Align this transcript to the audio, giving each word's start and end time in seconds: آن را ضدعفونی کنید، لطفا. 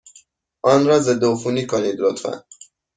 آن 0.63 0.87
را 0.87 0.99
ضدعفونی 0.99 1.67
کنید، 1.67 1.95
لطفا. 1.99 2.43